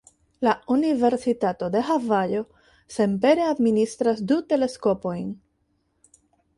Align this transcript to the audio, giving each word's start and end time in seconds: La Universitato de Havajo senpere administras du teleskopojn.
La 0.45 0.53
Universitato 0.75 1.67
de 1.75 1.83
Havajo 1.91 2.41
senpere 2.97 3.47
administras 3.53 4.27
du 4.33 4.43
teleskopojn. 4.53 5.33